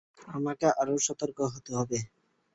[0.29, 1.97] আমাকে আরো সতর্ক হতে হবে।